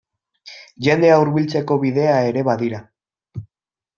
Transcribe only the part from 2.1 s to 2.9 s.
ere badira.